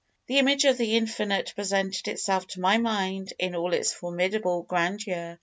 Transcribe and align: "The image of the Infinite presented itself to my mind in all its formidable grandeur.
"The 0.25 0.39
image 0.39 0.65
of 0.65 0.79
the 0.79 0.95
Infinite 0.97 1.53
presented 1.55 2.07
itself 2.07 2.47
to 2.47 2.59
my 2.59 2.79
mind 2.79 3.33
in 3.37 3.55
all 3.55 3.71
its 3.71 3.93
formidable 3.93 4.63
grandeur. 4.63 5.37